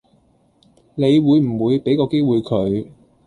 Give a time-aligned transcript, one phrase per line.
[0.95, 2.87] 你會唔會比個機會佢